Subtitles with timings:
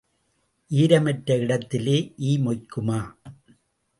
[0.71, 1.97] ஈரம் அற்ற இடத்திலே
[2.17, 2.99] ஈ மொய்க்குமா?